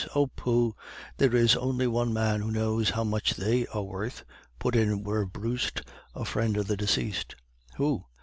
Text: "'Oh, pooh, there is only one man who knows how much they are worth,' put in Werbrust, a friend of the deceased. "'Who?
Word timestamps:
"'Oh, 0.15 0.25
pooh, 0.25 0.75
there 1.17 1.35
is 1.35 1.55
only 1.55 1.85
one 1.85 2.11
man 2.11 2.41
who 2.41 2.49
knows 2.49 2.89
how 2.89 3.03
much 3.03 3.35
they 3.35 3.67
are 3.67 3.83
worth,' 3.83 4.25
put 4.57 4.75
in 4.75 5.03
Werbrust, 5.03 5.83
a 6.15 6.25
friend 6.25 6.57
of 6.57 6.65
the 6.65 6.75
deceased. 6.75 7.35
"'Who? 7.75 8.03